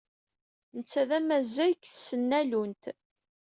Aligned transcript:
Netta 0.75 1.03
d 1.09 1.11
amazzay 1.17 1.71
deg 1.73 1.81
tesnallunt. 1.85 2.83